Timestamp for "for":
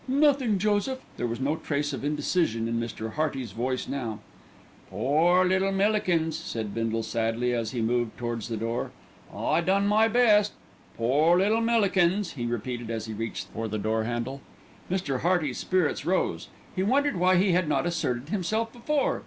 13.49-13.67